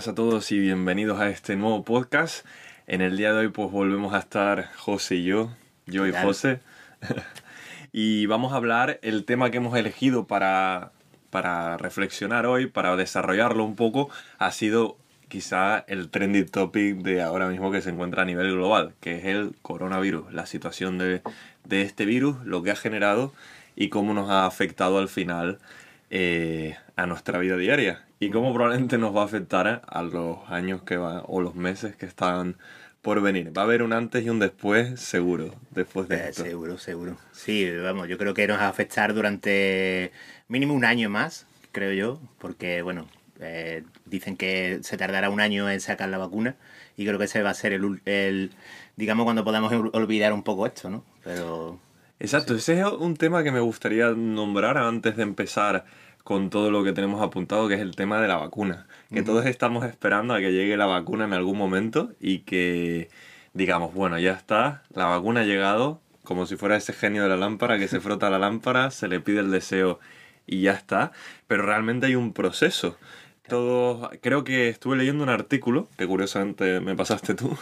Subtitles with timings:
[0.00, 2.46] buenas a todos y bienvenidos a este nuevo podcast.
[2.86, 5.54] En el día de hoy pues volvemos a estar José y yo,
[5.84, 6.60] yo y José.
[7.92, 10.92] y vamos a hablar el tema que hemos elegido para,
[11.28, 14.08] para reflexionar hoy, para desarrollarlo un poco,
[14.38, 14.96] ha sido
[15.28, 19.26] quizá el trendy topic de ahora mismo que se encuentra a nivel global, que es
[19.26, 21.20] el coronavirus, la situación de,
[21.64, 23.34] de este virus, lo que ha generado
[23.76, 25.58] y cómo nos ha afectado al final
[26.10, 30.82] eh, a nuestra vida diaria y cómo probablemente nos va a afectar a los años
[30.82, 32.56] que van o los meses que están
[33.02, 33.56] por venir.
[33.56, 36.42] Va a haber un antes y un después, seguro, después de Eh, esto.
[36.44, 37.16] seguro, seguro.
[37.32, 40.12] Sí, vamos, yo creo que nos va a afectar durante
[40.48, 43.06] mínimo un año más, creo yo, porque, bueno,
[43.40, 46.56] eh, dicen que se tardará un año en sacar la vacuna
[46.96, 48.50] y creo que ese va a ser el, el
[48.96, 51.04] digamos, cuando podamos ol- olvidar un poco esto, ¿no?
[51.24, 51.78] Pero
[52.18, 55.86] Exacto, ese es un tema que me gustaría nombrar antes de empezar
[56.24, 58.86] con todo lo que tenemos apuntado, que es el tema de la vacuna.
[59.12, 63.08] Que todos estamos esperando a que llegue la vacuna en algún momento y que
[63.52, 67.36] digamos, bueno, ya está, la vacuna ha llegado, como si fuera ese genio de la
[67.36, 69.98] lámpara que se frota la lámpara, se le pide el deseo
[70.46, 71.12] y ya está,
[71.46, 72.96] pero realmente hay un proceso.
[73.50, 77.56] Todo, creo que estuve leyendo un artículo, que curiosamente me pasaste tú,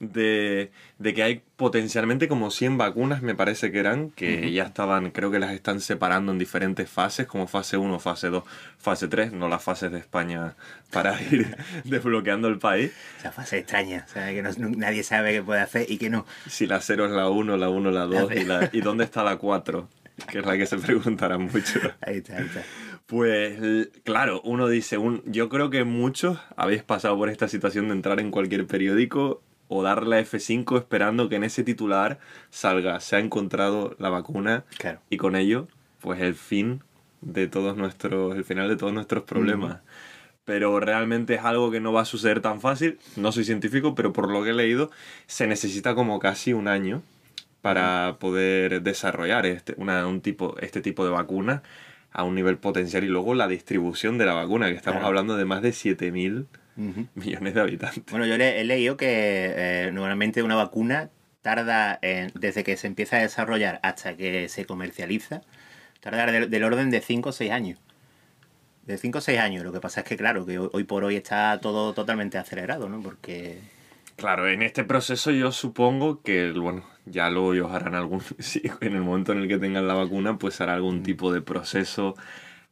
[0.00, 5.10] de, de que hay potencialmente como 100 vacunas, me parece que eran, que ya estaban,
[5.10, 8.44] creo que las están separando en diferentes fases, como fase 1, fase 2,
[8.78, 10.54] fase 3, no las fases de España
[10.90, 12.92] para ir desbloqueando el país.
[13.18, 16.26] esa fase extraña, o sea, que no- nadie sabe qué puede hacer y qué no.
[16.48, 19.22] Si la 0 es la 1, la 1 la 2 y, la, y dónde está
[19.24, 19.88] la 4,
[20.30, 21.80] que es la que se preguntarán mucho.
[22.02, 22.62] Ahí está, ahí está.
[23.06, 27.94] Pues claro, uno dice, un, yo creo que muchos habéis pasado por esta situación de
[27.94, 32.18] entrar en cualquier periódico o darle a F5 esperando que en ese titular
[32.50, 35.00] salga, se ha encontrado la vacuna Claro.
[35.08, 35.68] y con ello,
[36.00, 36.82] pues el fin
[37.20, 39.78] de todos nuestros, el final de todos nuestros problemas.
[40.44, 42.98] Pero realmente es algo que no va a suceder tan fácil.
[43.16, 44.90] No soy científico, pero por lo que he leído,
[45.26, 47.02] se necesita como casi un año
[47.62, 51.64] para poder desarrollar este, una, un tipo, este tipo de vacuna
[52.16, 55.08] a un nivel potencial y luego la distribución de la vacuna, que estamos Claro.
[55.08, 56.46] hablando de más de 7.000
[56.78, 57.06] Ujú.
[57.14, 58.04] millones de habitantes.
[58.10, 59.06] Bueno, yo le- he leído que
[59.54, 61.10] eh, normalmente una vacuna
[61.42, 65.42] tarda, en- desde que se empieza a desarrollar hasta que se comercializa,
[66.00, 67.78] tarda del, del orden de 5 o 6 años.
[68.86, 69.62] De 5 o 6 años.
[69.64, 72.88] Lo que pasa es que, claro, que hoy, hoy por hoy está todo totalmente acelerado,
[72.88, 73.00] ¿no?
[73.02, 73.58] Porque...
[74.16, 78.94] Claro, en este proceso yo supongo que, bueno, ya luego ellos harán algún, sí, en
[78.94, 82.14] el momento en el que tengan la vacuna, pues hará algún tipo de proceso,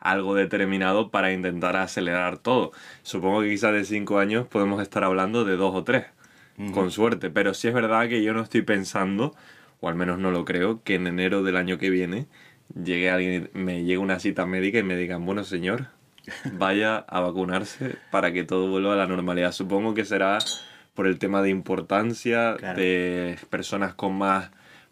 [0.01, 2.73] algo determinado para intentar acelerar todo.
[3.03, 6.07] Supongo que quizás de cinco años podemos estar hablando de dos o tres,
[6.73, 9.35] con suerte, pero sí es verdad que yo no estoy pensando,
[9.81, 12.27] o al menos no lo creo, que en enero del año que viene
[12.75, 15.89] llegue alguien, me llegue una cita médica y me digan, bueno señor,
[16.53, 19.53] vaya a vacunarse para que todo vuelva a la normalidad.
[19.53, 20.39] Supongo que será
[20.95, 22.79] por el tema de importancia, Claro.
[22.81, 24.51] de personas con más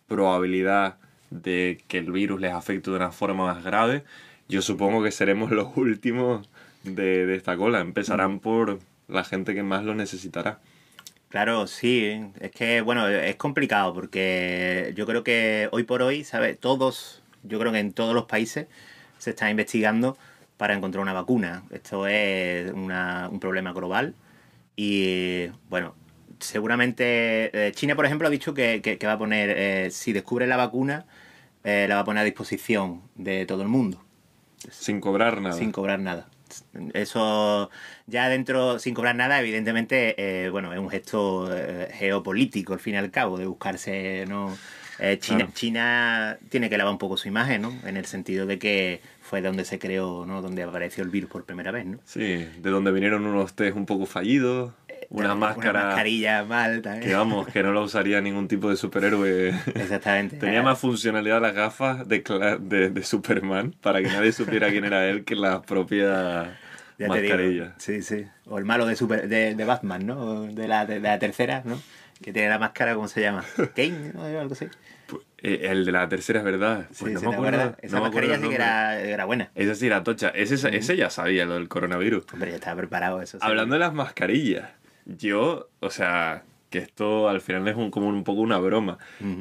[0.09, 0.97] probabilidad
[1.31, 4.05] de que el virus les afecte de una forma más grave.
[4.49, 6.49] Yo supongo que seremos los últimos
[6.83, 7.81] de, de esta cola.
[7.81, 10.59] Empezarán por la gente que más lo necesitará.
[11.29, 16.59] Claro, sí, es que, bueno, es complicado porque yo creo que hoy por hoy, ¿sabes?
[16.59, 18.67] Todos, yo creo que en todos los países
[19.19, 20.19] se está investigando
[20.59, 21.63] para encontrar una vacuna.
[21.71, 24.15] Esto es una- un problema global
[24.77, 25.95] y, bueno,
[26.41, 30.13] seguramente eh, China, por ejemplo, ha dicho que, que- que va a poner, eh, si
[30.13, 31.07] descubre la vacuna,
[31.65, 34.03] eh, la va a poner a disposición de todo el mundo
[34.71, 35.57] Sin cobrar nada.
[35.57, 36.29] sin cobrar nada.
[36.93, 37.71] Eso
[38.07, 41.49] ya dentro, sin cobrar nada, evidentemente, eh, bueno, es un gesto
[41.93, 44.57] geopolítico al fin y al cabo, de buscarse, ¿no?
[45.05, 45.53] Eh, China, Claro.
[45.55, 47.73] China tiene que lavar un poco su imagen, ¿no?
[47.85, 50.43] En el sentido de que fue donde se creó, ¿no?
[50.43, 51.99] Donde apareció el virus por primera vez, ¿no?
[52.05, 54.73] Sí, de donde vinieron unos test un poco fallidos,
[55.09, 57.09] una máscara Una mascarilla mal también.
[57.09, 59.49] que vamos, que no la usaría ningún tipo de superhéroe.
[59.75, 60.37] Exactamente.
[60.37, 62.23] Tenía más funcionalidad las gafas de,
[62.61, 66.57] de, de Superman para que nadie supiera quién era él que la propia
[66.99, 67.35] Ya te digo.
[67.35, 67.75] mascarilla.
[67.79, 68.25] Sí, sí.
[68.47, 70.45] O el malo de, super, de, de Batman, ¿no?
[70.45, 71.79] De la, de la tercera, ¿no?
[72.23, 73.45] Que tiene la máscara, ¿cómo se llama?
[73.77, 74.25] Kane, ¿no?
[74.25, 74.67] Algo así.
[75.45, 76.87] Eh, el de la tercera es verdad.
[76.93, 77.59] Sí, Pues no ¿se me acuerdo.
[77.61, 77.79] acuerdas?
[77.83, 79.51] Esa no mascarilla sí que era, era buena.
[79.55, 80.29] Esa sí, la tocha.
[80.31, 82.25] Ese, ese ya sabía lo del coronavirus.
[82.33, 83.39] Hombre, ya estaba preparado eso.
[83.39, 83.45] sí.
[83.47, 84.71] Hablando de las mascarillas,
[85.05, 88.99] yo, o sea, que esto al final es un, como un poco una broma,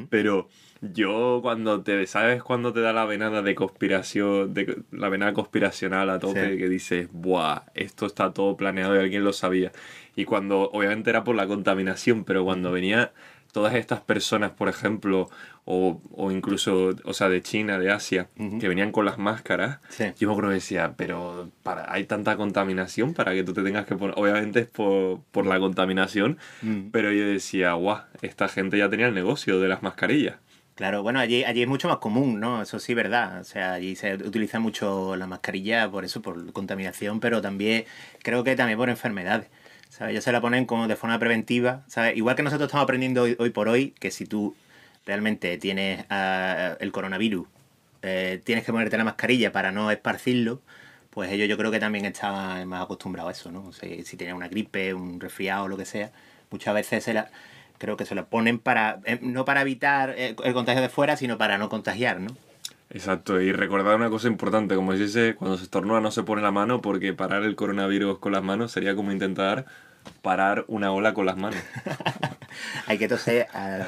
[0.08, 0.48] pero
[0.80, 6.10] yo cuando te, ¿sabes cuando te da la venada de conspiración, de, la venada conspiracional
[6.10, 6.58] a tope, Sí.
[6.58, 9.72] que dices, buah, esto está todo planeado y alguien lo sabía?
[10.14, 13.12] Y cuando, obviamente era por la contaminación, pero cuando venía
[13.52, 15.28] todas estas personas, por ejemplo,
[15.64, 18.28] o, o incluso, o sea, de China, de Asia,
[18.58, 20.06] que venían con las máscaras, Sí.
[20.18, 23.86] yo me acuerdo que decía, pero para, hay tanta contaminación para que tú te tengas
[23.86, 26.90] que poner, obviamente es por, por la contaminación, Mm.
[26.90, 30.36] pero yo decía, guau, esta gente ya tenía el negocio de las mascarillas.
[30.74, 32.62] Claro, bueno, allí, allí es mucho más común, ¿no?
[32.62, 33.40] Eso sí, verdad.
[33.42, 37.84] O sea, allí se utiliza mucho la mascarilla por eso, por contaminación, pero también
[38.22, 39.48] creo que también por enfermedades.
[39.92, 40.12] ¿Sabes?
[40.12, 42.16] Ellos se la ponen como de forma preventiva, ¿sabes?
[42.16, 44.56] Igual que nosotros estamos aprendiendo hoy, por hoy que si tú
[45.04, 47.46] realmente tienes ah, el coronavirus,
[48.00, 50.62] eh, tienes que ponerte la mascarilla para no esparcirlo,
[51.10, 53.66] pues ellos yo creo que también estaban más acostumbrados a eso, ¿no?
[53.66, 56.10] O si tienen una gripe, un resfriado lo que sea,
[56.50, 57.30] muchas veces se la,
[57.76, 61.18] creo que se la ponen para, eh, no para evitar eh, el contagio de fuera,
[61.18, 62.34] sino para no contagiar, ¿no?
[62.94, 66.42] Exacto, y recordar una cosa importante, como se dice, cuando se estornuda no se pone
[66.42, 69.64] la mano porque parar el coronavirus con las manos sería como intentar
[70.20, 71.58] parar una ola con las manos.
[72.86, 73.46] Hay que toser.
[73.54, 73.78] ah,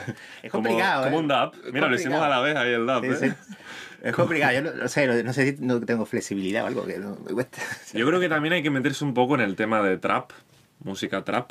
[0.43, 1.05] es Como- complicado.
[1.05, 1.21] Como ¿eh?
[1.21, 1.31] un.
[1.67, 3.03] Es Mira, lo hicimos a la vez ahí el dab.
[3.03, 3.17] Sí, ¿eh?
[3.21, 3.55] sí.
[4.03, 6.87] Es complicado, yo no, no sé, no, no sé si no tengo flexibilidad o algo
[6.87, 7.59] que no me cuesta.
[7.93, 10.31] Yo creo que también hay que meterse un poco en el tema de trap,
[10.83, 11.51] música trap.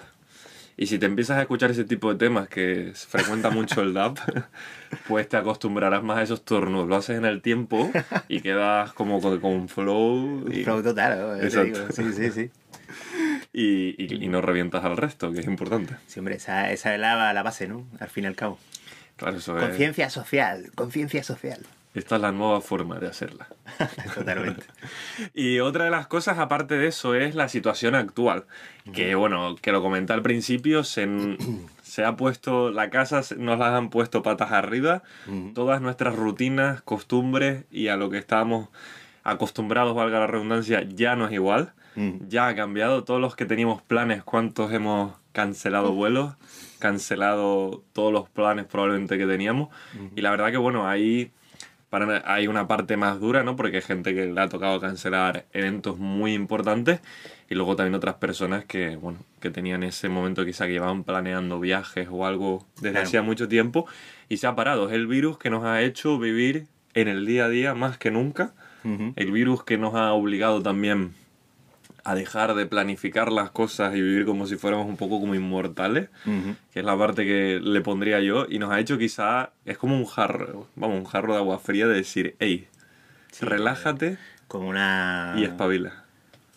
[0.76, 4.20] Y si te empiezas a escuchar ese tipo de temas que frecuenta mucho el dub,
[5.08, 6.88] pues te acostumbrarás más a esos turnos.
[6.88, 7.92] Lo haces en el tiempo
[8.28, 11.36] y quedas como con, con un flow y, Flow total, ¿no?
[11.50, 12.52] Te digo, Sí, sí, sí.
[13.54, 15.96] y, y- y no revientas al resto, que es importante.
[16.08, 17.86] Sí, hombre, esa, esa es la, la base, ¿no?
[18.00, 18.58] Al fin y al cabo.
[19.16, 19.64] Claro, eso es.
[19.64, 21.60] Conciencia social, conciencia social.
[21.94, 23.48] Esta es la nueva forma de hacerla.
[24.16, 24.66] Totalmente.
[25.34, 28.46] Y otra de las cosas, aparte de eso, es la situación actual.
[28.94, 31.08] Que bueno, que lo comenté al principio, se,
[31.84, 35.04] se ha puesto, la casa nos las han puesto patas arriba.
[35.54, 38.70] Todas nuestras rutinas, costumbres y a lo que estábamos
[39.24, 41.74] acostumbrados, valga la redundancia, ya no es igual.
[42.28, 43.04] Ya ha cambiado.
[43.04, 46.34] Todos los que teníamos planes, ¿cuántos hemos cancelado vuelos?
[46.80, 49.70] Cancelado todos los planes probablemente que teníamos.
[50.16, 51.32] Y la verdad que bueno, ahí
[51.94, 53.56] para, hay una parte más dura, ¿no?
[53.56, 57.02] Porque hay gente que le ha tocado cancelar eventos muy importantes
[57.52, 61.60] y luego también otras personas que, bueno, que tenían ese momento quizá que llevaban planeando
[61.60, 63.06] viajes o algo desde Claro.
[63.06, 63.86] hacía mucho tiempo
[64.28, 64.88] y se ha parado.
[64.88, 68.10] Es el virus que nos ha hecho vivir en el día a día más que
[68.10, 68.54] nunca.
[69.16, 71.14] El virus que nos ha obligado también
[72.04, 76.10] a dejar de planificar las cosas y vivir como si fuéramos un poco como inmortales,
[76.74, 79.96] que es la parte que le pondría yo, y nos ha hecho quizá, es como
[79.98, 82.68] un jarro, vamos, un jarro de agua fría de decir, hey,
[83.32, 84.18] Sí, relájate
[84.48, 85.34] Como una.
[85.38, 86.04] y espabila.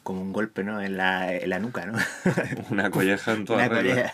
[0.03, 0.81] Como un golpe, ¿no?
[0.83, 1.99] En la, en la nuca, ¿no?
[2.71, 4.13] Una colleja en toda Una regla.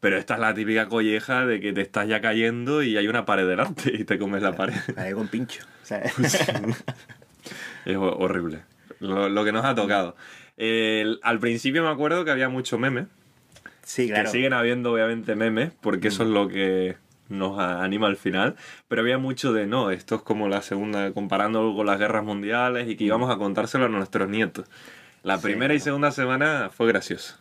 [0.00, 3.24] Pero esta es la típica colleja de que te estás ya cayendo y hay una
[3.24, 4.74] pared delante y te comes la pared.
[4.96, 5.64] Vale, con pincho.
[5.84, 6.12] ¿sabes?
[7.84, 8.62] Es ho- horrible.
[9.00, 10.16] Lo, lo que nos ha tocado.
[10.56, 13.06] El- al principio me acuerdo que había mucho meme.
[13.82, 14.22] sí, claro.
[14.22, 14.24] Mm.
[14.26, 16.96] Que siguen habiendo obviamente memes, porque eso es lo que
[17.28, 18.54] nos anima al final.
[18.88, 22.88] Pero había mucho de no, esto es como la segunda, comparando con las guerras mundiales
[22.88, 24.66] y que íbamos a contárselo a nuestros nietos.
[25.24, 25.40] La Mm.
[25.40, 27.36] Sí, primera y segunda semana fue gracioso.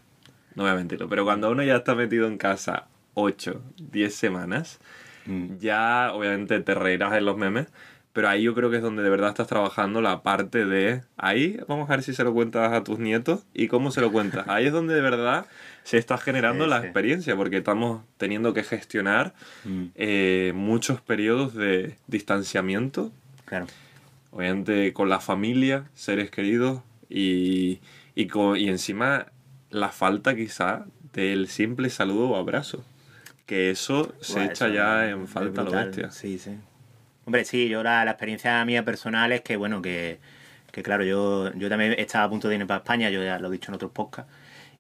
[0.56, 1.08] No voy a mentirlo.
[1.10, 3.62] Pero cuando uno ya está metido en casa 8,
[3.92, 4.80] 10 semanas,
[5.26, 5.58] Mm.
[5.60, 7.68] ya obviamente te reirás en los memes.
[8.14, 11.02] Pero ahí yo creo que es donde de verdad estás trabajando la parte de...
[11.16, 14.12] Ahí vamos a ver si se lo cuentas a tus nietos y cómo se lo
[14.12, 14.46] cuentas.
[14.50, 15.46] Ahí es donde de verdad
[15.84, 16.86] se está generando Sí, la sí.
[16.88, 19.84] experiencia, porque estamos teniendo que gestionar Mm.
[19.96, 23.12] eh, muchos periodos de distanciamiento,
[23.46, 23.68] Claro.
[24.32, 27.80] obviamente con la familia, seres queridos y,
[28.16, 29.28] y, con- y encima
[29.70, 32.84] la falta quizá del simple saludo o abrazo.
[33.46, 35.86] Que eso se Buah, echa eso ya en falta a lo brutal.
[35.88, 36.12] bestia.
[36.12, 36.52] Sí, sí.
[37.26, 40.20] Hombre, sí, yo la, la experiencia mía personal es que, bueno, que,
[40.72, 43.50] que claro, yo, yo también estaba a punto de irme para España, yo ya lo
[43.50, 44.32] he dicho en otros podcasts,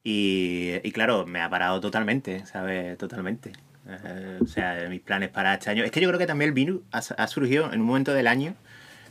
[0.03, 2.97] y, y claro, me ha parado totalmente, ¿sabes?
[2.97, 3.51] Totalmente.
[3.87, 5.83] Eh, o sea, mis planes para este año.
[5.83, 8.27] Es que yo creo que también el virus ha, ha surgido en un momento del
[8.27, 8.55] año,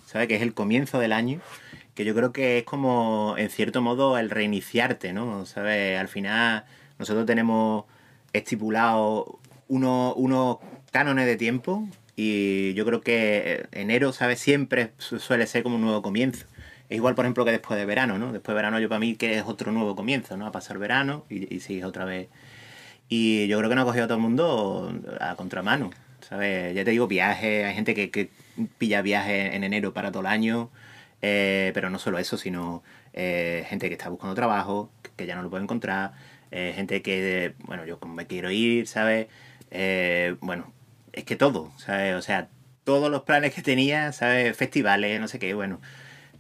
[0.07, 0.29] ¿sabes?
[0.29, 1.41] Que es el comienzo del año,
[1.95, 5.47] que yo creo que es como, en cierto modo, el reiniciarte, ¿no?
[5.47, 5.99] ¿Sabes?
[5.99, 6.65] Al final,
[6.99, 7.85] nosotros tenemos
[8.33, 10.59] estipulado unos, unos
[10.93, 14.41] cánones de tiempo y yo creo que enero, ¿sabes?
[14.41, 16.47] Siempre su- suele ser como un nuevo comienzo.
[16.89, 18.33] Es igual, por ejemplo, que después de verano, ¿no?
[18.33, 20.47] Después de verano yo para mí que es otro nuevo comienzo, ¿no?
[20.47, 22.29] A pasar verano y, y sigues otra vez.
[23.09, 25.91] Y yo creo que nos ha cogido a todo el mundo a contramano,
[26.21, 26.75] ¿sabes?
[26.75, 28.31] Ya te digo, viajes, hay gente que, que
[28.79, 30.71] pilla viajes en enero para todo el año,
[31.23, 35.43] eh, pero no solo eso, sino eh, gente que está buscando trabajo, que ya no
[35.43, 36.13] lo puede encontrar,
[36.53, 39.27] eh, gente que, bueno, yo me quiero ir, ¿sabes?
[39.73, 40.73] Eh, bueno,
[41.13, 42.15] es que todo, ¿sabes?
[42.15, 42.49] O sea,
[42.85, 44.57] todos los planes que tenía, ¿sabes?
[44.57, 45.81] Festivales, no sé qué, bueno,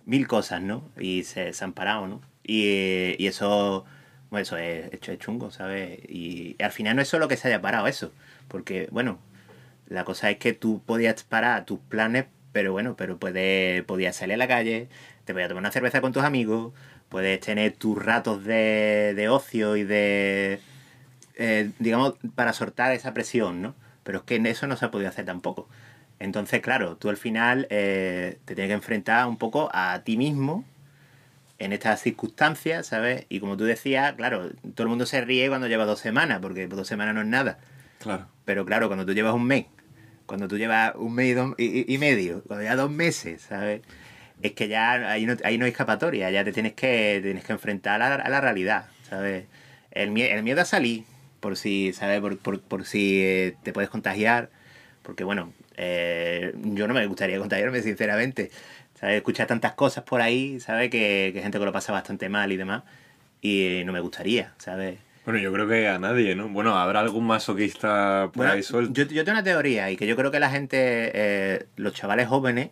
[0.06, 0.88] mil cosas, ¿no?
[0.98, 2.20] Y se, han parado, ¿no?
[2.44, 3.84] Y, y eso,
[4.30, 6.00] bueno, eso es, chungo, ¿sabes?
[6.08, 8.12] Y al final no es solo que se haya parado eso,
[8.48, 9.18] Porque, bueno,
[9.88, 14.34] la cosa es que tú podías parar tus planes, pero bueno, pero puedes, podías salir
[14.34, 14.88] a la calle,
[15.24, 16.72] te podías tomar una cerveza con tus amigos,
[17.08, 20.60] puedes tener tus ratos de, de ocio y de,
[21.36, 23.74] eh, digamos, para soltar esa presión, ¿no?
[24.02, 25.68] Pero es que en eso no se ha podido hacer tampoco.
[26.18, 30.64] Entonces, claro, tú al final eh, te tienes que enfrentar un poco a ti mismo
[31.58, 33.26] en estas circunstancias, ¿sabes?
[33.28, 36.66] Y como tú decías, claro, todo el mundo se ríe cuando lleva dos semanas, porque
[36.68, 37.58] dos semanas no es nada.
[37.98, 38.26] Claro.
[38.46, 39.66] Pero claro, cuando tú llevas un mes,
[40.26, 43.82] cuando tú llevas un mes y, dos- y- y medio, cuando ya dos meses, ¿sabes?
[44.42, 47.52] Es que ya ahí no, ahí no hay escapatoria, ya te tienes que, tienes que
[47.52, 49.44] enfrentar a la, a la realidad, ¿sabes?
[49.90, 51.04] El, el miedo a salir,
[51.40, 52.20] por si, ¿sabes?
[52.20, 54.50] Por, por, por si eh, te puedes contagiar,
[55.02, 58.50] porque bueno, eh, yo no me gustaría contagiarme, sinceramente.
[58.98, 59.16] ¿Sabes?
[59.16, 60.90] Escuchar tantas cosas por ahí, ¿sabes?
[60.90, 62.82] Que, que gente que lo pasa bastante mal y demás,
[63.40, 64.98] y no me gustaría, ¿sabes?
[65.24, 66.48] Bueno, yo creo que a nadie, ¿no?
[66.48, 68.92] Bueno, habrá algún masoquista por Bueno, ahí suelto.
[68.92, 72.26] Yo, yo tengo una teoría y que yo creo que la gente, eh, los chavales
[72.26, 72.70] jóvenes,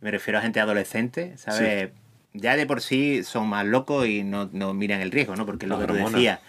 [0.00, 1.90] me refiero a gente adolescente, ¿sabes?
[2.34, 5.46] Ya de por sí son más locos y no, no miran el riesgo, ¿no?
[5.46, 6.40] Porque es lo que tú decías.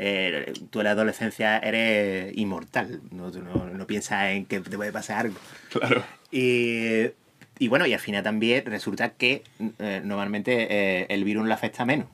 [0.00, 4.76] Eh, tú en la adolescencia eres inmortal, no, Tú no, no piensas en que te
[4.76, 5.36] puede pasar algo.
[5.70, 6.04] Claro.
[6.30, 7.10] Y,
[7.58, 9.42] y bueno, y al final también resulta que
[9.80, 12.06] eh, normalmente eh, el virus le afecta menos,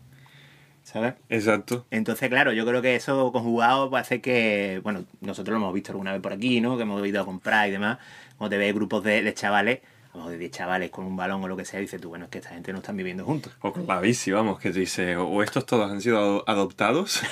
[0.83, 1.13] ¿sabes?
[1.29, 1.85] Exacto.
[1.91, 6.13] Entonces, claro, yo creo que eso conjugado hacer que, bueno, nosotros lo hemos visto alguna
[6.13, 6.79] vez por aquí, ¿no?
[6.79, 7.99] Que hemos ido a comprar y demás.
[8.39, 9.81] Cuando te ves grupos de, de chavales,
[10.15, 12.31] mejor de 10 chavales con un balón o lo que sea, dices tú, bueno, es
[12.31, 13.53] que esta gente no están viviendo juntos.
[13.61, 17.23] O con la bici, vamos, que te dice, o estos todos han sido ado- adoptados,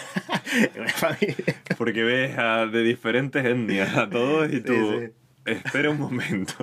[0.53, 1.37] Es una familia.
[1.79, 5.13] porque ves a, de diferentes etnias a todos y tú, Sí, sí.
[5.47, 6.55] Espera un momento.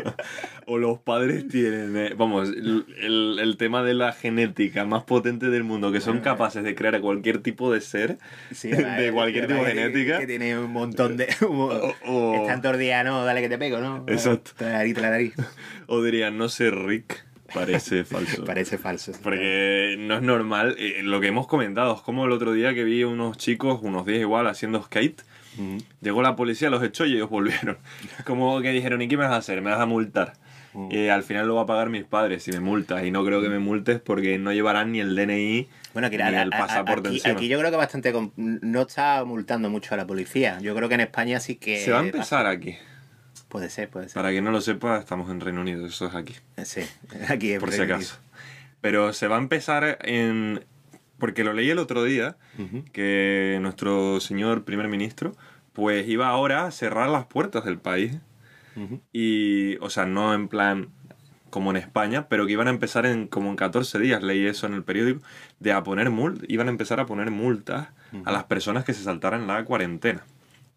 [0.65, 5.49] O los padres tienen, eh, vamos, el, el- el tema de la genética más potente
[5.49, 8.17] del mundo, que son capaces de crear cualquier tipo de ser,
[8.51, 10.19] Sí, de cualquier tipo de genética.
[10.19, 11.27] Que tiene un montón de...
[11.41, 12.77] O- o- Están todos
[13.25, 14.03] dale que te pego, ¿no?
[14.07, 14.51] Exacto.
[14.59, 15.33] La nariz, la nariz.
[15.87, 18.43] O dirían, no sé, Rick, parece falso.
[18.45, 19.11] Parece falso.
[19.23, 20.75] Porque no es normal.
[20.79, 24.05] eh, lo que hemos comentado es como el otro día que vi unos chicos, unos
[24.05, 25.21] 10 igual, haciendo skate.
[26.01, 27.77] Llegó la policía, los echó y ellos volvieron.
[28.25, 29.61] Como que dijeron, ¿y qué me vas a hacer?
[29.61, 30.33] ¿Me vas a multar?
[30.89, 33.03] Y al final lo va a pagar mis padres si me multas.
[33.03, 36.43] Y no creo que me multes porque no llevarán ni el DNI Bueno, ni a-
[36.43, 37.33] el a- pasaporte aquí, encima.
[37.33, 38.13] aquí yo creo que bastante...
[38.37, 40.59] No está multando mucho a la policía.
[40.61, 41.79] Yo creo que en España sí que...
[41.79, 42.77] Se va a empezar aquí.
[43.49, 44.13] Puede ser, puede ser.
[44.13, 46.35] Para quien no lo sepa, estamos en Reino Unido, eso es aquí.
[46.63, 46.81] Sí,
[47.29, 48.17] aquí es por si acaso.
[48.79, 50.63] Pero se va a empezar en...
[51.17, 52.37] Porque lo leí el otro día,
[52.93, 55.35] que nuestro señor primer ministro,
[55.73, 58.17] pues iba ahora a cerrar las puertas del país.
[59.11, 60.87] Y, o sea, no en plan
[61.49, 64.65] como en España, pero que iban a empezar en como en 14 días, leí eso
[64.67, 65.21] en el periódico,
[65.59, 67.89] de a poner multas, iban a empezar a poner multas
[68.23, 70.23] a las personas que se saltaran la cuarentena.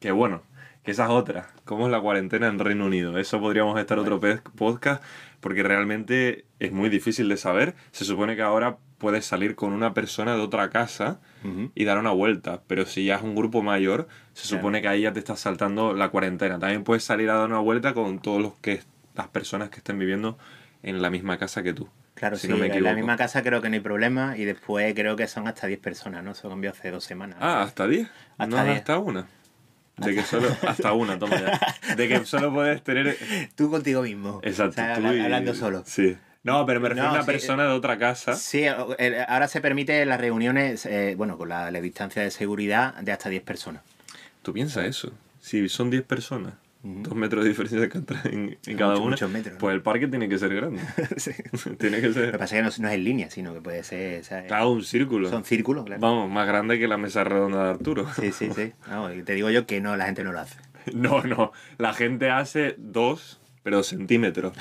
[0.01, 0.43] Que bueno,
[0.83, 1.51] que esa es otra.
[1.65, 3.19] ¿Cómo es la cuarentena en Reino Unido?
[3.19, 4.21] Eso podríamos estar otro
[4.57, 5.03] podcast,
[5.41, 7.75] porque realmente es muy difícil de saber.
[7.93, 11.21] Se supone que ahora puedes salir con una persona de otra casa
[11.75, 14.61] y dar una vuelta, pero si ya es un grupo mayor, se Claro.
[14.63, 16.59] supone que ahí ya te estás saltando la cuarentena.
[16.59, 18.81] También puedes salir a dar una vuelta con todos los que
[19.15, 20.39] las personas que estén viviendo
[20.85, 21.89] en la misma casa que tú.
[22.15, 24.45] Claro, si sí, no me en la misma casa creo que no hay problema y
[24.45, 26.31] después creo que son hasta 10 personas, ¿no?
[26.33, 27.39] Eso cambió hace dos semanas.
[27.41, 28.09] Ah, hasta 10.
[28.39, 28.77] Hasta no, 10.
[28.79, 29.27] hasta una.
[29.97, 31.95] De que solo hasta una, toma ya.
[31.97, 33.17] De que solo puedes tener
[33.55, 34.41] Tú contigo mismo.
[34.43, 35.83] exacto, O sea, tú habla- y- hablando solo.
[35.87, 36.17] Sí.
[36.45, 38.35] No, pero me refiero No, a una sí, persona de otra casa.
[38.35, 38.65] Sí,
[38.99, 43.13] el- ahora se permite las reuniones, eh, bueno, con la, la distancia de seguridad de
[43.13, 43.83] hasta 10 personas.
[44.43, 45.13] ¿Tú piensas eso?
[45.41, 46.55] Si son 10 personas.
[46.83, 47.79] Dos metros de diferencia
[48.25, 49.59] en, en cada mucho- una, muchos metros, ¿no?
[49.61, 50.81] pues el parque tiene que ser grande.
[51.17, 51.31] Sí.
[51.79, 52.33] tiene que Lo que ser.
[52.39, 54.21] pasa es que no, no es en línea, sino que puede ser...
[54.21, 55.29] o sea, Claro, un círculo.
[55.31, 56.01] Son círculos, claro.
[56.01, 58.07] Vamos, más grande que la mesa redonda de Arturo.
[58.15, 58.73] Sí, sí, sí.
[58.91, 60.57] No, te digo yo que no, la gente no lo hace.
[60.93, 61.53] No, no.
[61.79, 64.53] La gente hace dos, pero centímetros.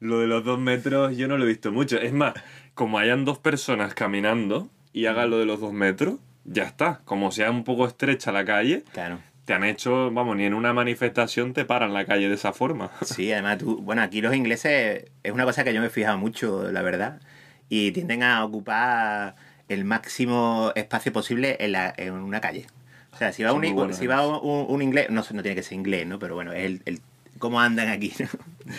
[0.00, 1.98] lo de los dos metros yo no lo he visto mucho.
[1.98, 2.34] Es más,
[2.74, 7.00] como hayan dos personas caminando y hagan lo de los dos metros, ya está.
[7.04, 9.18] Como sea un poco estrecha la calle, Claro.
[9.44, 12.90] Te han hecho, vamos, ni en una manifestación te paran la calle de esa forma.
[13.04, 16.18] Sí, además tú, bueno, aquí los ingleses es una cosa que yo me he fijado
[16.18, 17.20] mucho, la verdad,
[17.68, 19.36] y tienden a ocupar
[19.68, 22.66] el máximo espacio posible en, la, en una calle.
[23.12, 25.62] O sea, si va, Son un, si va un, un inglés, no, no tiene que
[25.62, 26.18] ser inglés, ¿no?
[26.18, 27.00] Pero bueno, es el, el
[27.38, 28.28] cómo andan aquí, ¿no?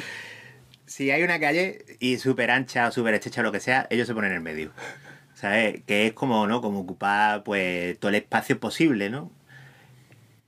[0.88, 4.07] Si hay una calle y súper ancha o súper estrecha o lo que sea, ellos
[4.07, 4.72] se ponen en el medio.
[5.34, 5.81] ¿Sabes?
[5.86, 6.62] Que es como, ¿no?
[6.62, 9.31] Como ocupar, pues, todo el espacio posible, ¿no?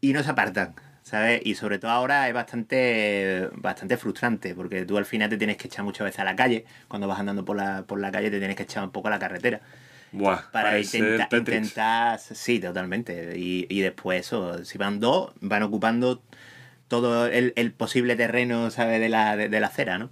[0.01, 1.41] Y no se apartan, ¿sabes?
[1.43, 5.67] Y sobre todo ahora es bastante, bastante frustrante, porque tú al final te tienes que
[5.67, 8.39] echar muchas veces a la calle, cuando vas andando por la, por la calle te
[8.39, 9.61] tienes que echar un poco a la carretera.
[10.11, 13.37] Buah, para intenta- intentar, sí, totalmente.
[13.37, 16.21] Y, y después eso, si van dos, van ocupando
[16.87, 19.01] todo el, el posible terreno, ¿sabes?
[19.01, 20.09] De la, de, de la acera, ¿no?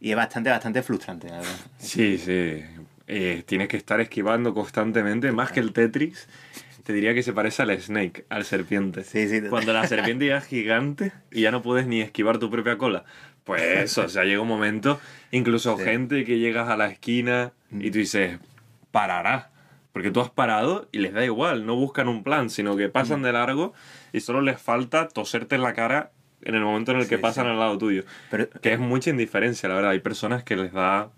[0.00, 1.56] Y es bastante, bastante frustrante, la verdad.
[1.78, 2.62] Sí, sí.
[3.06, 6.28] Eh, tienes que estar esquivando constantemente, más que el Tetris.
[6.84, 9.04] Te diría que se parece al Snake, al serpiente.
[9.04, 9.40] Sí, sí.
[9.48, 13.04] Cuando la serpiente ya es gigante y ya no puedes ni esquivar tu propia cola.
[13.44, 15.84] Pues eso, o sea, llega un momento, incluso Sí.
[15.84, 18.38] gente que llegas a la esquina y tú dices,
[18.90, 19.50] parará.
[19.92, 23.22] Porque tú has parado y les da igual, no buscan un plan, sino que pasan
[23.22, 23.72] de largo
[24.12, 27.22] y solo les falta toserte en la cara en el momento en el que Sí,
[27.22, 27.50] pasan sí.
[27.50, 28.04] al lado tuyo.
[28.30, 29.90] Pero, Que es mucha indiferencia, la verdad.
[29.90, 31.10] Hay personas que les da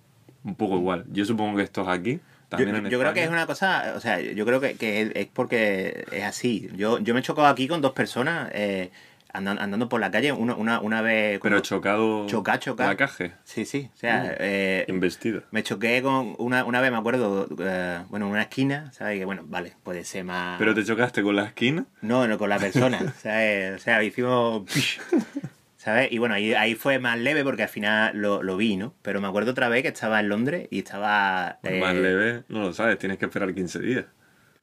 [0.42, 1.04] un poco igual.
[1.12, 2.18] Yo supongo que estos aquí,
[2.52, 5.02] Yo, también en yo creo que es una cosa, o sea, yo creo que, que
[5.02, 6.68] es, es porque es así.
[6.76, 8.90] Yo, yo me he chocado aquí con dos personas eh,
[9.32, 11.40] andan- andando por la calle una, una, una vez...
[11.42, 12.26] Pero chocado...
[12.26, 12.88] Chocar, chocar.
[12.88, 13.32] La caje.
[13.44, 13.88] Sí, sí.
[13.94, 15.42] O sea, eh, Investida.
[15.50, 19.18] me choqué con una, una vez, me acuerdo, eh, bueno, en una esquina, ¿sabes?
[19.18, 20.58] Que bueno, vale, puede ser más...
[20.58, 21.86] Pero te chocaste con la esquina.
[22.02, 23.76] No, no con la persona, ¿sabes?
[23.76, 24.62] O sea, hicimos...
[25.82, 26.12] ¿Sabes?
[26.12, 28.94] Y bueno, ahí, ahí fue más leve porque al final lo, lo vi, ¿no?
[29.02, 31.58] Pero me acuerdo otra vez que estaba en Londres y estaba...
[31.60, 34.04] Pues eh, Más leve, no lo sabes, tienes que esperar 15 días.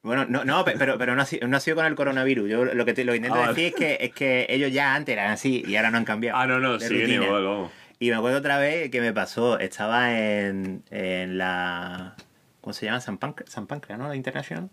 [0.01, 2.49] Bueno, no, no pe- pero, pero no, ha sido, no ha sido con el coronavirus.
[2.49, 3.53] Yo lo que, te, lo que intento Ah, vale.
[3.53, 6.37] decir es que, es que ellos ya antes eran así y ahora no han cambiado.
[6.39, 7.71] Ah, no, no, siguen igual, vamos.
[7.99, 12.15] Y me acuerdo otra vez que me pasó, estaba en, en la...
[12.61, 13.01] ¿Cómo se llama?
[13.01, 14.07] San Pancras, San Pancras ¿no?
[14.07, 14.69] La International.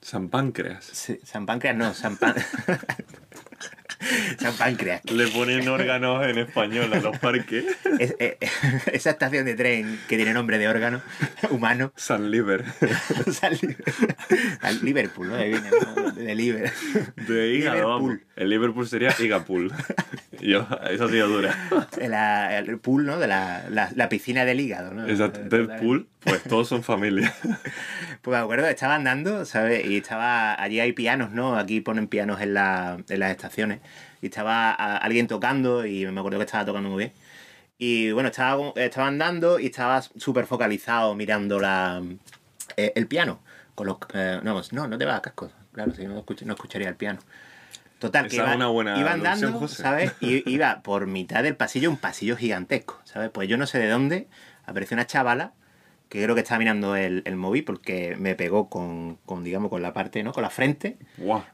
[0.00, 0.84] San Páncreas.
[0.84, 2.34] Sí, San Pancras, no, San Pan...
[4.38, 5.02] San Pancras.
[5.10, 7.64] Le ponen órganos en español a los parques.
[7.98, 8.38] Es- eh,
[8.92, 11.02] esa estación de tren que tiene nombre de órgano
[11.50, 11.92] humano.
[11.96, 12.64] San Liver.
[13.32, 13.76] San Li-
[14.60, 15.36] San Liverpool, ¿no?
[15.36, 16.10] De, viene, ¿no?
[16.12, 16.72] de Liver.
[17.28, 17.76] De hígado.
[17.98, 18.24] Liverpool.
[18.36, 19.72] El Liverpool sería Igapool.
[20.40, 21.54] Yo, eso ha sido dura.
[21.96, 23.18] De la- el pool, ¿no?
[23.18, 25.06] De la, la, la piscina del hígado, ¿no?
[25.06, 25.40] Exacto.
[25.40, 27.34] Eh, Deadpool, pues todos son familia.
[28.22, 29.84] Pues me acuerdo, estaba andando, ¿sabes?
[29.84, 31.58] Y estaba, allí hay pianos, ¿no?
[31.58, 33.80] Aquí ponen pianos en, la, en las estaciones.
[34.22, 37.12] Y estaba alguien tocando y me acuerdo que estaba tocando muy bien.
[37.78, 38.72] Y bueno, estaba,
[39.06, 42.02] andando y estaba súper focalizado mirando la,
[42.76, 43.40] eh, el piano.
[43.74, 45.52] Con los, eh, no, no, no te va a cascos.
[45.72, 47.20] Claro, si no, escuch- no escucharía el piano.
[47.98, 49.82] Total, que Esa es iba, una buena iba andando, José.
[49.82, 50.12] ¿sabes?
[50.20, 53.30] Y iba por mitad del pasillo, un pasillo gigantesco, ¿sabes?
[53.30, 54.28] Pues yo no sé de dónde
[54.66, 55.52] apareció una chavala
[56.08, 59.80] que creo que estaba mirando el, el móvil porque me pegó con, con, digamos, con
[59.80, 60.32] la parte, ¿no?
[60.32, 60.98] Con la frente.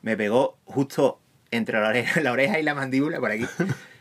[0.03, 3.47] Me pegó justo entre la oreja, la oreja y la mandíbula, por aquí.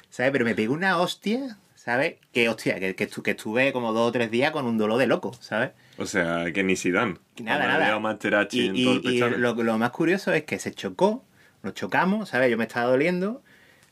[0.09, 0.31] ¿Sabes?
[0.31, 2.15] Pero me pegó una hostia, ¿sabes?
[2.31, 4.97] Que hostia, que, que, estu- que estuve como dos o tres días con un dolor
[4.97, 5.71] de loco, ¿sabes?
[5.97, 6.75] O sea, que ni.
[6.75, 7.85] Nada, Cuando nada.
[7.85, 9.37] veo a Materazzi Y, en y- todo el y pechano.
[9.37, 11.25] lo, lo más curioso es que se chocó,
[11.63, 12.49] nos chocamos, ¿sabes?
[12.49, 13.43] Yo me estaba doliendo,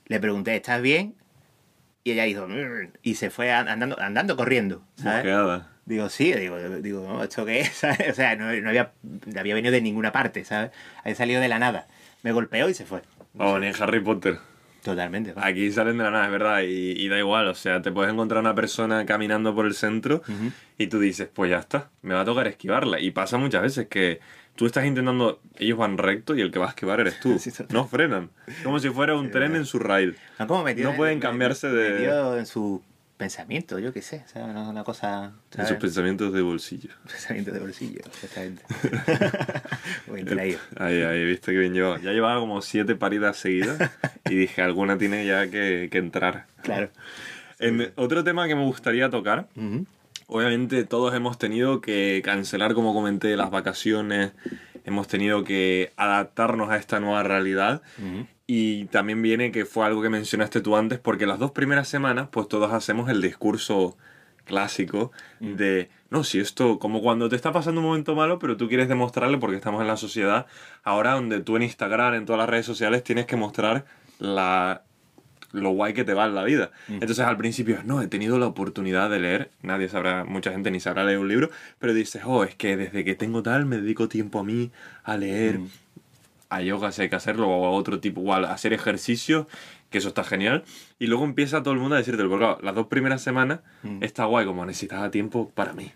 [0.08, 1.16] le pregunté, ¿estás bien?
[2.06, 5.24] Y ella hizo, "Mm", y se fue an- andando, andando corriendo, ¿sabes?
[5.26, 5.70] Mojeada.
[5.86, 7.70] Digo, sí, digo, digo, no, ¿esto qué es?
[7.74, 8.10] ¿Sabes?
[8.12, 8.92] O sea, no, no había,
[9.38, 10.72] había venido de ninguna parte, ¿sabes?
[11.04, 11.88] Había salido de la nada.
[12.24, 13.02] Me golpeó y se fue.
[13.34, 14.38] Vamos, ni en Harry Potter.
[14.84, 15.34] Totalmente.
[15.38, 18.12] Aquí salen de la nada, es verdad, y, y da igual, o sea, te puedes
[18.12, 20.22] encontrar una persona caminando por el centro
[20.78, 23.00] y tú dices, pues ya está, me va a tocar esquivarla.
[23.00, 24.20] Y pasa muchas veces que
[24.56, 27.40] tú estás intentando, ellos van recto y el que va a esquivar eres tú.
[27.40, 28.30] Sí, no frenan.
[28.64, 30.18] Como si fuera un tren en su rail.
[30.46, 32.84] Como metidos no pueden en- cambiarse de- en su
[33.18, 34.24] pensamiento, yo qué sé.
[34.28, 34.50] ¿sabes?
[34.50, 35.34] Una, una cosa.
[35.52, 35.70] ¿sabes?
[35.70, 36.90] sus pensamientos de bolsillo.
[37.08, 38.64] Pensamiento de bolsillo, exactamente.
[40.08, 40.60] Muy traído.
[40.78, 42.00] Ahí, ahí, viste que bien llevaba.
[42.00, 43.78] Ya llevaba como siete paridas seguidas
[44.30, 46.46] y dije, alguna tiene ya que, que entrar.
[46.62, 46.90] Claro.
[47.60, 49.86] En otro tema que me gustaría tocar, Ujú.
[50.28, 54.32] Obviamente todos hemos tenido que cancelar, como comenté, las vacaciones,
[54.86, 58.26] hemos tenido que adaptarnos a esta nueva realidad Ujú.
[58.46, 62.28] Y también viene que fue algo que mencionaste tú antes, porque las dos primeras semanas
[62.32, 63.98] pues todos hacemos el discurso
[64.46, 68.68] clásico de, no, si esto, como cuando te está pasando un momento malo, pero tú
[68.68, 70.48] quieres demostrarle porque estamos en la sociedad,
[70.84, 73.86] ahora donde tú en Instagram, en todas las redes sociales, tienes que mostrar
[74.20, 74.84] la
[75.54, 76.72] lo guay que te va en la vida.
[76.90, 80.80] Entonces al principio, no, he tenido la oportunidad de leer, nadie sabrá, mucha gente ni
[80.80, 84.10] sabrá leer un libro, pero dices, oh, es que desde que tengo tal me dedico
[84.10, 84.72] tiempo a mí,
[85.04, 85.60] a leer,
[86.56, 89.48] a yoga si hay que hacerlo, o a otro tipo, o a hacer ejercicio,
[89.90, 90.64] que eso está genial.
[91.00, 93.60] Y luego empieza todo el mundo a decirte, porque claro, las dos primeras semanas
[94.02, 95.92] está guay, como necesitaba tiempo para mí.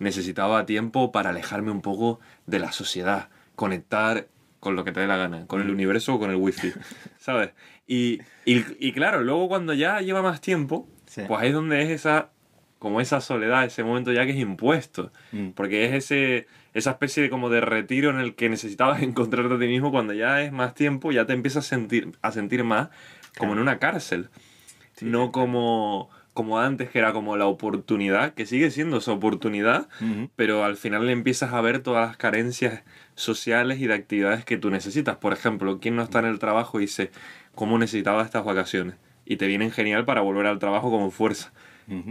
[0.00, 4.26] Necesitaba tiempo para alejarme un poco de la sociedad, conectar
[4.60, 6.72] con lo que te dé la gana, con el universo o con el wifi,
[7.18, 7.50] ¿sabes?
[7.86, 11.22] Y, y, y claro, luego cuando ya lleva más tiempo, Sí.
[11.26, 12.30] pues ahí es donde es esa,
[12.78, 15.50] como esa soledad, ese momento ya que es impuesto, Mm.
[15.50, 19.58] porque es ese, esa especie de como de retiro en el que necesitabas encontrarte a
[19.58, 22.88] ti mismo cuando ya es más tiempo, ya te empiezas a sentir, a sentir más
[23.36, 24.28] como en una cárcel,
[25.00, 29.88] no como, como antes, que era como la oportunidad, que sigue siendo esa oportunidad,
[30.36, 32.82] pero al final le empiezas a ver todas las carencias
[33.14, 35.16] sociales y de actividades que tú necesitas.
[35.16, 37.10] Por ejemplo, ¿quién no está en el trabajo y dice,
[37.54, 38.96] ¿cómo necesitaba estas vacaciones?
[39.24, 41.52] Y te vienen genial para volver al trabajo con fuerza.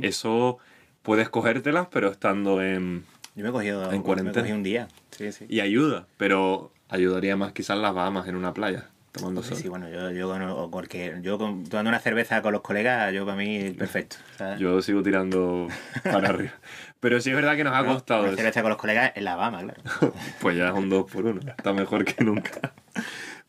[0.02, 0.58] Eso
[1.04, 3.06] puedes cogértelas, pero estando en...
[3.38, 4.41] Yo me he cogido, En me cuarentena.
[4.41, 4.88] cogí un día.
[5.12, 5.45] Sí, sí.
[5.47, 9.58] Y ayuda, pero ayudaría más quizás las Bahamas en una playa, tomando Sí, sol.
[9.60, 13.26] sí, bueno, yo, yo, con- cualquier, yo con- tomando una cerveza con los colegas, yo
[13.26, 14.15] para mí, perfecto.
[14.38, 14.60] ¿sabes?
[14.60, 15.67] Yo sigo tirando
[16.04, 16.54] para arriba.
[17.00, 19.36] Pero sí es verdad que nos ha costado Una cerveza con los colegas en la
[19.36, 19.82] Bama, claro.
[20.41, 22.73] Pues ya es un 2 por 1 Está mejor que nunca.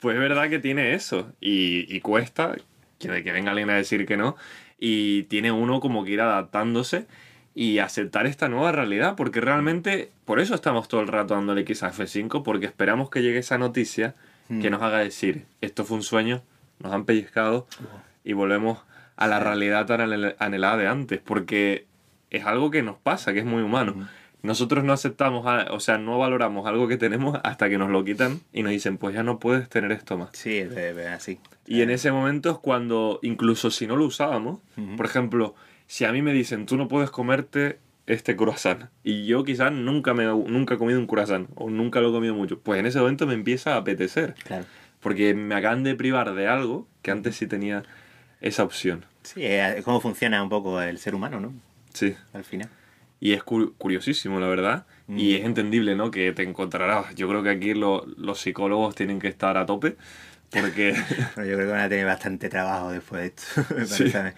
[0.01, 1.33] Pues es verdad que tiene eso.
[1.41, 2.55] Y, y cuesta
[2.99, 4.37] que, de que venga alguien a decir que no.
[4.79, 7.07] Y tiene uno como que ir adaptándose
[7.61, 9.17] y aceptar esta nueva realidad.
[9.17, 12.45] Porque realmente, por eso estamos todo el rato dándole quizás F5.
[12.45, 14.15] Porque esperamos que llegue esa noticia
[14.49, 16.43] que nos haga decir: esto fue un sueño,
[16.79, 17.67] nos han pellizcado
[18.23, 18.79] y volvemos
[19.17, 21.21] a la realidad tan anhel- anhelada de antes.
[21.21, 21.87] Porque
[22.31, 24.09] es algo que nos pasa, que es muy humano.
[24.41, 28.39] Nosotros no aceptamos, o sea, no valoramos algo que tenemos hasta que nos lo quitan
[28.53, 30.29] y nos dicen, pues ya no puedes tener esto más.
[30.33, 30.63] Sí,
[31.13, 31.41] así.
[31.67, 34.61] Y en ese momento es cuando, incluso si no lo usábamos,
[34.97, 35.57] por ejemplo,
[35.89, 40.15] si a mí me dicen, tú no puedes comerte este croissant, y yo quizás nunca,
[40.15, 43.01] me, nunca he comido un croissant, o nunca lo he comido mucho, pues en ese
[43.01, 44.65] momento me empieza a apetecer, Claro.
[45.01, 47.83] porque me acaban de privar de algo que antes sí tenía
[48.41, 49.05] esa opción.
[49.25, 51.53] Sí, es cómo funciona un poco el ser humano, ¿no?
[51.93, 52.15] Sí.
[52.33, 52.69] Al final.
[53.21, 54.87] Y es cu- curiosísimo, la verdad.
[55.09, 56.11] Y es entendible, ¿no?
[56.13, 57.15] Que te encontrarás.
[57.17, 59.97] Yo creo que aquí lo- los psicólogos tienen que estar a tope.
[60.51, 60.93] Porque,
[61.35, 63.75] Bueno, yo creo que van a tener bastante trabajo después de esto.
[63.77, 64.05] me Sí.
[64.11, 64.35] parece.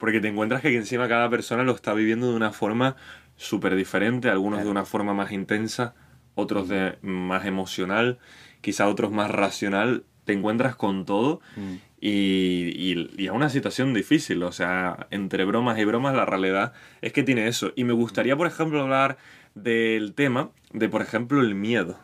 [0.00, 2.96] Porque te encuentras que encima cada persona lo está viviendo de una forma
[3.36, 4.28] súper diferente.
[4.28, 5.94] Algunos de una forma más intensa,
[6.34, 8.18] otros de más emocional,
[8.62, 10.02] quizá otros más racional.
[10.24, 11.74] Te encuentras con todo Mm.
[12.00, 12.10] y,
[12.74, 14.42] y, y es una situación difícil.
[14.42, 17.72] O sea, entre bromas y bromas, la realidad es que tiene eso.
[17.76, 19.16] Y me gustaría, por ejemplo, hablar
[19.54, 21.98] del tema de, por ejemplo, el miedo.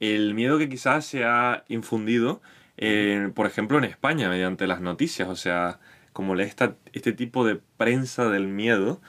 [0.00, 2.42] El miedo que quizás se ha infundido,
[2.76, 5.28] eh, por ejemplo, en España, mediante las noticias.
[5.28, 5.80] O sea,
[6.16, 9.02] como esta, este tipo de prensa del miedo,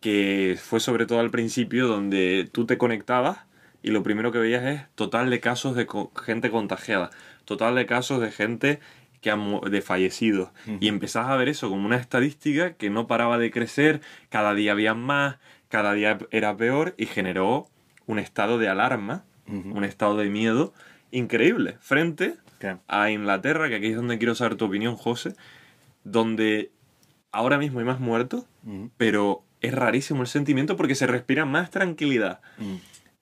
[0.00, 3.40] que fue sobre todo al principio donde tú te conectabas
[3.82, 7.10] y lo primero que veías es total de casos de co- gente contagiada,
[7.44, 8.80] total de casos de gente
[9.20, 10.48] que ha de fallecidos
[10.80, 14.72] y empezás a ver eso como una estadística que no paraba de crecer, cada día
[14.72, 15.36] había más,
[15.68, 17.66] cada día era peor y generó
[18.06, 20.72] un estado de alarma, un estado de miedo
[21.10, 22.34] increíble frente
[22.88, 25.34] a Inglaterra, que aquí es donde quiero saber tu opinión, José,
[26.10, 26.70] donde
[27.32, 28.44] ahora mismo hay más muertos,
[28.96, 32.74] pero es rarísimo el sentimiento porque se respira más tranquilidad Mm.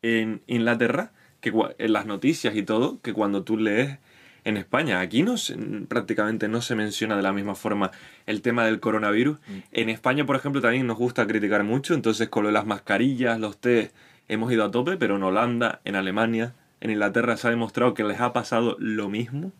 [0.02, 3.98] en Inglaterra que en las noticias y todo que cuando tú lees
[4.44, 5.00] en España.
[5.00, 5.56] Aquí no se-
[5.88, 7.90] prácticamente no se menciona de la misma forma
[8.26, 9.38] el tema del coronavirus.
[9.72, 13.40] En España, por ejemplo, también nos gusta criticar mucho, entonces con lo de las mascarillas,
[13.40, 13.94] los test,
[14.28, 18.04] hemos ido a tope, pero en Holanda, en Alemania, en Inglaterra se ha demostrado que
[18.04, 19.52] les ha pasado lo mismo.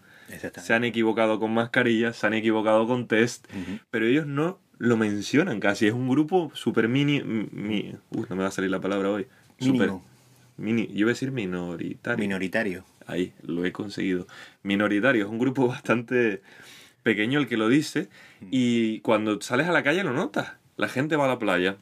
[0.63, 3.47] Se han equivocado con mascarillas, se han equivocado con test,
[3.91, 5.87] pero ellos no lo mencionan casi.
[5.87, 9.27] Es un grupo súper mini, mi- no me va a salir la palabra hoy.
[9.61, 10.05] Mínimo.
[10.57, 12.19] Mini, yo iba a decir minoritario.
[12.19, 12.85] Minoritario.
[13.07, 14.27] Ahí, lo he conseguido.
[14.63, 16.43] Minoritario, es un grupo bastante
[17.03, 18.09] pequeño el que lo dice.
[18.51, 20.53] Y cuando sales a la calle lo notas.
[20.77, 21.77] La gente va a la playa.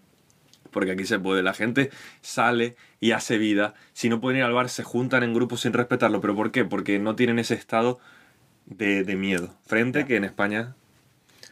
[0.71, 1.43] Porque aquí se puede.
[1.43, 1.91] La gente
[2.23, 3.75] sale y hace vida.
[3.93, 6.21] Si no pueden ir al bar, se juntan en grupos sin respetarlo.
[6.21, 6.65] ¿Pero por qué?
[6.65, 8.01] Porque no tienen ese estado
[8.79, 9.55] de, de miedo.
[9.67, 10.75] Frente que en España,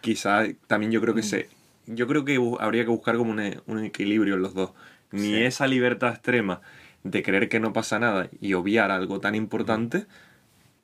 [0.01, 1.49] quizá también yo creo que se.
[1.87, 4.73] Yo creo que habría que buscar como un, un equilibrio en los dos.
[5.13, 5.43] Ni Sí.
[5.43, 6.61] esa libertad extrema
[7.03, 10.07] de creer que no pasa nada y obviar algo tan importante,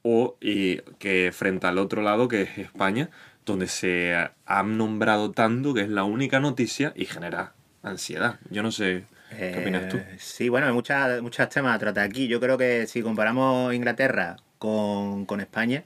[0.02, 3.10] o y que frente al otro lado, que es España,
[3.44, 8.40] donde se ha- han nombrado tanto que es la única noticia y genera ansiedad.
[8.50, 9.98] Yo no sé qué opinas tú.
[9.98, 12.26] Eh, Sí, bueno, hay muchas, muchos temas a tratar aquí.
[12.26, 15.84] Yo creo que si comparamos Inglaterra con, con España,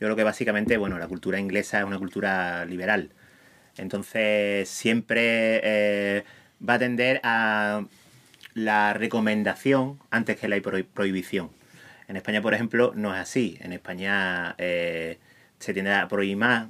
[0.00, 3.10] yo creo que básicamente, bueno, la cultura inglesa es una cultura liberal.
[3.76, 6.24] Entonces, siempre eh,
[6.66, 7.84] va a tender a
[8.54, 11.50] la recomendación antes que la prohi- prohibición.
[12.08, 13.58] En España, por ejemplo, no es así.
[13.60, 15.18] En España eh,
[15.58, 16.68] se tiende a prohibir más.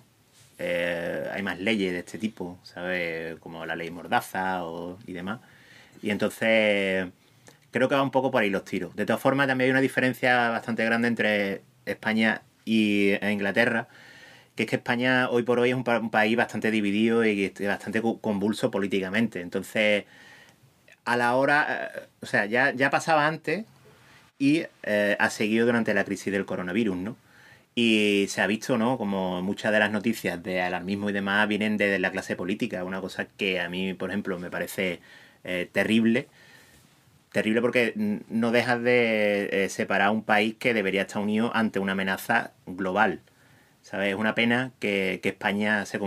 [0.58, 3.38] eh, hay más leyes de este tipo, ¿sabes?
[3.40, 5.40] Como la ley Mordaza o, y demás.
[6.02, 7.08] Y entonces
[7.70, 8.94] creo que va un poco por ahí los tiros.
[8.96, 13.88] De todas formas, también hay una diferencia bastante grande entre España y e Inglaterra,
[14.56, 17.50] que es que España hoy por hoy es un, pa- un país bastante dividido y
[17.66, 19.40] bastante convulso políticamente.
[19.40, 20.04] Entonces,
[21.04, 23.64] a la hora, eh, o sea, ya, ya pasaba antes
[24.38, 27.16] y eh, ha seguido durante la crisis del coronavirus, ¿no?
[27.74, 28.98] Y se ha visto, ¿no?
[28.98, 33.00] Como muchas de las noticias de alarmismo y demás vienen de la clase política, una
[33.00, 35.00] cosa que a mí, por ejemplo, me parece
[35.44, 36.28] eh, terrible.
[37.32, 37.92] Terrible porque
[38.28, 43.20] no dejas de eh, separar un país que debería estar unido ante una amenaza global.
[43.82, 44.10] ¿Sabes?
[44.10, 46.00] Es una pena que, España se,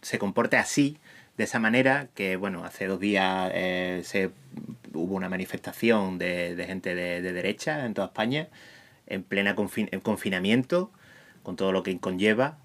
[0.00, 0.96] se comporte así,
[1.36, 4.30] de esa manera, que bueno, hace dos días eh, se,
[4.92, 8.48] hubo una manifestación de, gente de, derecha en toda España,
[9.06, 10.90] en plena confinamiento,
[11.42, 12.58] con todo lo que conlleva,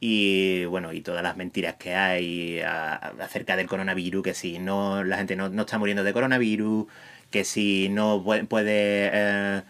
[0.00, 5.16] y bueno, y todas las mentiras que hay acerca del coronavirus, que si no, la
[5.18, 6.86] gente no, está muriendo de coronavirus,
[7.30, 9.62] que si no puede, eh,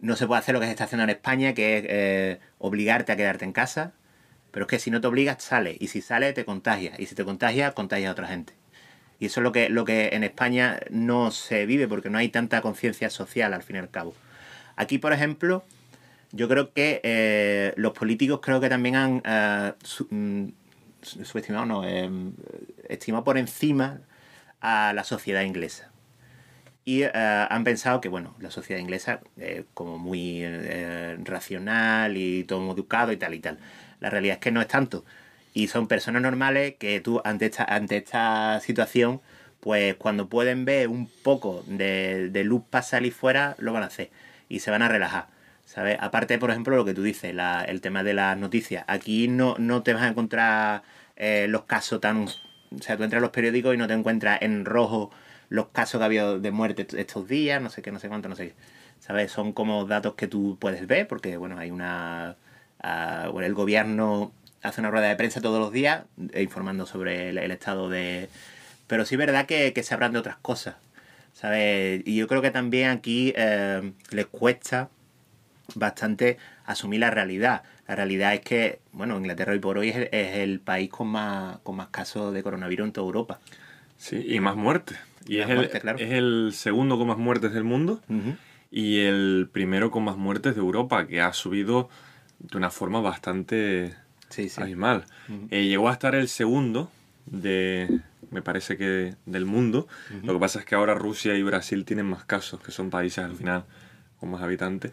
[0.00, 3.12] no se puede hacer lo que se está haciendo en España, que es eh, obligarte
[3.12, 3.92] a quedarte en casa.
[4.50, 5.76] Pero es que si no te obligas, sale.
[5.78, 6.98] Y si sale, te contagias.
[6.98, 8.54] Y si te contagias, contagias a otra gente.
[9.20, 12.28] Y eso es lo que, lo que en España no se vive porque no hay
[12.28, 14.14] tanta conciencia social al fin y al cabo.
[14.76, 15.64] Aquí, por ejemplo,
[16.32, 19.72] yo creo que eh, los políticos creo que también han eh,
[20.10, 20.48] mm,
[21.02, 22.10] subestimado, no, eh,
[22.88, 24.00] estimado por encima
[24.60, 25.90] a la sociedad inglesa.
[26.84, 30.44] Y han pensado que, bueno, la sociedad inglesa es como muy
[31.24, 33.58] racional y todo muy educado y tal y tal.
[33.98, 35.04] La realidad es que no es tanto.
[35.52, 39.20] Y son personas normales que tú, ante esta, ante esta situación,
[39.60, 44.10] pues cuando pueden ver un poco de, luz para salir fuera, lo van a hacer.
[44.48, 45.26] Y se van a relajar.
[45.76, 45.98] ¿Sabes?
[46.00, 47.34] Aparte, por ejemplo, lo que tú dices,
[47.66, 48.86] el tema de las noticias.
[48.88, 50.82] Aquí no, no te vas a encontrar
[51.16, 52.22] eh, los casos tan.
[52.24, 55.10] O sea, tú entras a los periódicos y no te encuentras en rojo
[55.50, 58.26] los casos que ha habido de muerte estos días, no sé qué, no sé cuánto,
[58.30, 58.54] no sé.
[59.00, 59.30] ¿Sabes?
[59.30, 62.36] Son como datos que tú puedes ver, porque, bueno, hay una
[63.30, 67.50] bueno, el gobierno hace una rueda de prensa todos los días eh, informando sobre el,
[67.50, 68.30] estado de...
[68.86, 70.76] Pero sí es verdad que, se hablan de otras cosas,
[71.34, 72.00] ¿sabes?
[72.06, 74.88] Y yo creo que también aquí eh, les cuesta
[75.74, 77.62] bastante asumir la realidad.
[77.88, 81.76] La realidad es que, bueno, Inglaterra hoy por hoy es, el país con más, con
[81.76, 83.40] más casos de coronavirus en toda Europa.
[83.96, 84.98] Sí, y más muertes.
[85.26, 88.00] Y, es, el, es el segundo con más muertes del mundo
[88.70, 91.88] y el primero con más muertes de Europa, que ha subido
[92.38, 93.94] de una forma bastante
[94.28, 95.04] sí, animal.
[95.50, 96.90] Eh, llegó a estar el segundo
[97.26, 98.00] de,
[98.30, 99.88] me parece que del mundo.
[100.22, 103.24] Lo que pasa es que ahora Rusia y Brasil tienen más casos, que son países
[103.24, 103.64] al final
[104.18, 104.92] con más habitantes.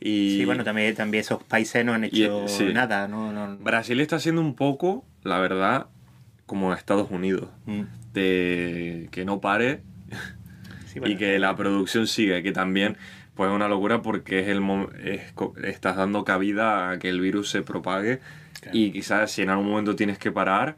[0.00, 3.06] Y, sí, bueno, también, también esos países no han hecho nada.
[3.06, 5.86] No, Brasil está haciendo un poco, la verdad,
[6.46, 7.48] como Estados Unidos,
[8.12, 9.82] de que no pare
[11.04, 12.96] y que la producción siga, que también
[13.34, 14.62] pues es una locura porque es el
[15.64, 18.20] estás dando cabida a que el virus se propague
[18.72, 20.76] y quizás si en algún momento tienes que parar,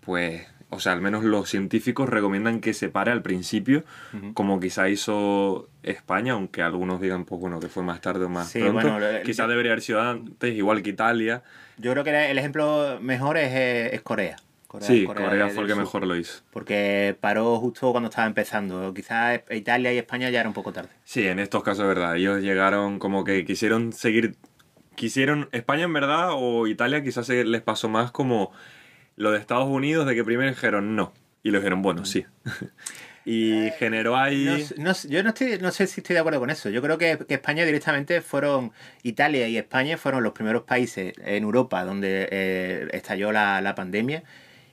[0.00, 3.84] pues, o sea, al menos los científicos recomiendan que se pare al principio,
[4.34, 8.52] como quizá hizo España, aunque algunos digan, pues bueno, que fue más tarde o más
[8.52, 8.98] pronto.
[9.24, 11.42] quizás debería haber sido antes, igual que Italia.
[11.76, 14.36] Yo creo que el ejemplo mejor es, es Corea
[14.80, 16.42] sí, Corea, fue el que mejor lo hizo.
[16.52, 18.94] Porque paró justo cuando estaba empezando.
[18.94, 20.90] Quizás Italia y España ya era un poco tarde.
[21.04, 22.16] Sí, en estos casos es verdad.
[22.16, 24.36] Ellos llegaron como que quisieron seguir.
[24.94, 25.48] Quisieron.
[25.52, 28.52] España en verdad o Italia quizás les pasó más como
[29.20, 31.12] lo de Estados Unidos, de que primero dijeron no.
[31.42, 32.26] Y lo dijeron, bueno, sí.
[33.24, 34.44] y eh, generó ahí...
[34.44, 36.70] yo no, estoy, no sé si estoy de acuerdo con eso.
[36.70, 38.72] Yo creo que, España directamente fueron...
[39.02, 44.22] Italia y España fueron los primeros países en Europa donde eh, estalló la, la pandemia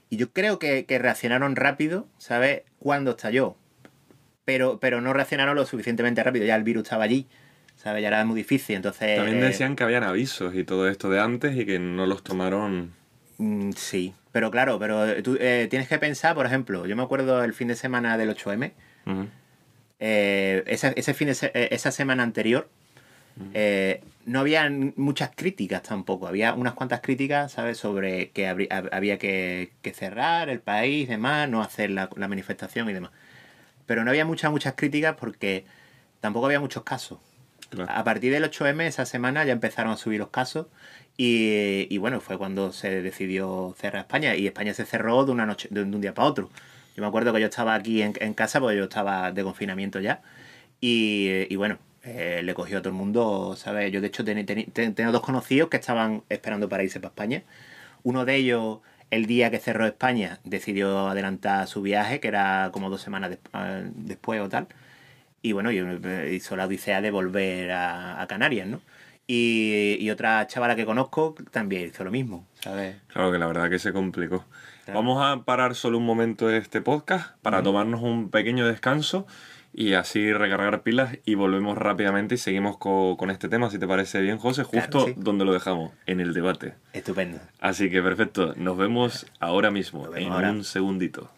[0.09, 2.61] y yo creo que, reaccionaron rápido, ¿sabes?
[2.79, 3.55] Cuando estalló.
[4.45, 6.45] Pero, pero no reaccionaron lo suficientemente rápido.
[6.45, 7.27] Ya el virus estaba allí,
[7.75, 8.01] ¿sabes?
[8.01, 8.77] Ya era muy difícil.
[8.77, 9.17] Entonces.
[9.17, 12.93] También decían que habían avisos y todo esto de antes y que no los tomaron.
[13.37, 17.43] Mm, sí, pero claro, pero tú eh, tienes que pensar, por ejemplo, yo me acuerdo
[17.43, 18.71] el fin de semana del 8M.
[19.99, 22.69] Eh, ese fin de eh, esa semana anterior
[23.55, 29.71] eh, no había muchas críticas tampoco, había unas cuantas críticas, ¿sabes?, sobre que había que,
[29.95, 33.09] cerrar el país, demás, no hacer la, manifestación y demás.
[33.87, 35.65] Pero no había muchas, muchas críticas porque
[36.19, 37.17] tampoco había muchos casos.
[37.87, 40.67] A partir del 8M, esa semana, ya empezaron a subir los casos
[41.17, 45.67] y, bueno, fue cuando se decidió cerrar España y España se cerró de una noche,
[45.71, 46.49] de un día para otro.
[46.95, 50.21] Yo me acuerdo que yo estaba aquí en, casa porque yo estaba de confinamiento ya
[50.79, 53.91] y bueno, eh, le cogió a todo el mundo, ¿sabes?
[53.91, 57.43] Yo de hecho tengo dos conocidos que estaban esperando para irse para España.
[58.03, 58.79] Uno de ellos,
[59.11, 63.81] el día que cerró España, decidió adelantar su viaje, que era como dos semanas ah,
[63.93, 64.67] después o tal.
[65.41, 68.81] Y bueno, hizo la odisea de volver a, Canarias, ¿no?
[69.29, 72.95] Y, otra chavala que conozco también hizo lo mismo, ¿sabes?
[73.07, 74.45] Claro que la verdad que se complicó.
[74.93, 79.27] Vamos a parar solo un momento este podcast para tomarnos un pequeño descanso
[79.73, 83.85] y así recargar pilas y volvemos rápidamente y seguimos co- con este tema, si te
[83.87, 85.13] parece bien, José, Claro, justo sí.
[85.17, 86.75] donde lo dejamos, en el debate.
[86.93, 87.37] Estupendo.
[87.59, 90.51] Así que perfecto, nos vemos ahora mismo, vemos en ahora.
[90.51, 91.29] un segundito.